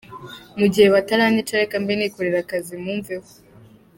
Mu 0.59 0.65
gihe 0.73 0.87
bataranyica 0.95 1.53
reka 1.61 1.75
mbe 1.83 1.93
nikorera 1.95 2.37
akazi 2.43 2.73
mumveho.” 2.83 3.29